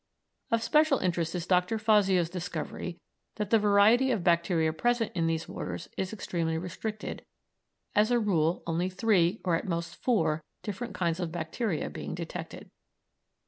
Of 0.49 0.63
special 0.63 0.97
interest 0.97 1.35
is 1.35 1.45
Dr. 1.45 1.77
Fazio's 1.77 2.31
discovery 2.31 2.97
that 3.35 3.51
the 3.51 3.59
variety 3.59 4.09
of 4.09 4.23
bacteria 4.23 4.73
present 4.73 5.11
in 5.13 5.27
these 5.27 5.47
waters 5.47 5.89
is 5.95 6.11
extremely 6.11 6.57
restricted, 6.57 7.23
as 7.93 8.09
a 8.09 8.17
rule 8.17 8.63
only 8.65 8.89
three, 8.89 9.39
or 9.45 9.53
at 9.55 9.67
most 9.67 9.95
four, 9.95 10.41
different 10.63 10.95
kinds 10.95 11.19
of 11.19 11.31
bacteria 11.31 11.87
being 11.91 12.15
detected. 12.15 12.71